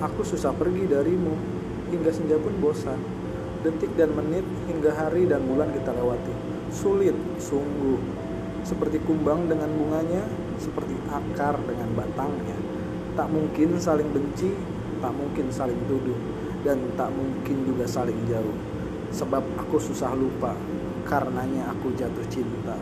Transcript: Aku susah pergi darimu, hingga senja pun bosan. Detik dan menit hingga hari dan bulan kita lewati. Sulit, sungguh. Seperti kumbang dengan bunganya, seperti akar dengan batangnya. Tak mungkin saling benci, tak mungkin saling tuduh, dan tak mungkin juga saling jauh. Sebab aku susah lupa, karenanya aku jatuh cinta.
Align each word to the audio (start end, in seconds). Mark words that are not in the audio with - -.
Aku 0.00 0.24
susah 0.24 0.56
pergi 0.56 0.88
darimu, 0.88 1.36
hingga 1.92 2.08
senja 2.08 2.40
pun 2.40 2.56
bosan. 2.56 2.96
Detik 3.60 3.92
dan 4.00 4.16
menit 4.16 4.48
hingga 4.64 4.96
hari 4.96 5.28
dan 5.28 5.44
bulan 5.44 5.68
kita 5.76 5.92
lewati. 5.92 6.32
Sulit, 6.72 7.12
sungguh. 7.36 8.00
Seperti 8.64 8.96
kumbang 9.04 9.44
dengan 9.44 9.68
bunganya, 9.68 10.24
seperti 10.56 10.96
akar 11.12 11.60
dengan 11.68 11.92
batangnya. 11.92 12.56
Tak 13.12 13.28
mungkin 13.28 13.76
saling 13.76 14.08
benci, 14.08 14.56
tak 15.04 15.12
mungkin 15.12 15.52
saling 15.52 15.76
tuduh, 15.84 16.16
dan 16.64 16.80
tak 16.96 17.12
mungkin 17.12 17.68
juga 17.68 17.84
saling 17.84 18.16
jauh. 18.24 18.56
Sebab 19.12 19.44
aku 19.60 19.76
susah 19.76 20.16
lupa, 20.16 20.56
karenanya 21.04 21.76
aku 21.76 21.92
jatuh 21.92 22.24
cinta. 22.32 22.80